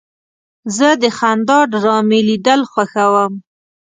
زه 0.75 0.87
د 1.01 1.03
خندا 1.17 1.59
ډرامې 1.71 2.19
لیدل 2.29 2.61
خوښوم. 2.71 3.33